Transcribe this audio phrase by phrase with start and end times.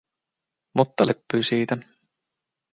[0.73, 1.77] Mutta leppyi siitä.